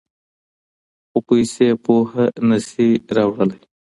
خو 1.09 1.17
پیسې 1.27 1.67
پوهه 1.83 2.25
نه 2.49 2.57
شي 2.67 2.87
راوړلی. 3.15 3.59